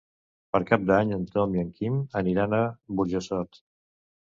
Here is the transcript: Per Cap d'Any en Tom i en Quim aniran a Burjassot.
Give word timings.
Per 0.53 0.61
Cap 0.69 0.87
d'Any 0.91 1.13
en 1.17 1.27
Tom 1.35 1.53
i 1.59 1.63
en 1.65 1.69
Quim 1.77 2.01
aniran 2.23 2.59
a 2.63 2.65
Burjassot. 3.03 3.65